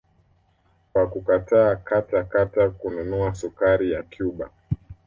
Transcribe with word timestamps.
Kwa 0.93 1.07
kukataa 1.07 1.75
kata 1.75 2.23
kata 2.23 2.69
kununua 2.69 3.35
sukari 3.35 3.91
ya 3.91 4.03
Cuba 4.03 4.49